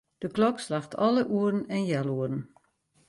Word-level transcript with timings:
De 0.21 0.27
klok 0.35 0.57
slacht 0.65 0.93
alle 1.05 1.23
oeren 1.35 1.63
en 1.75 1.81
healoeren. 1.91 2.37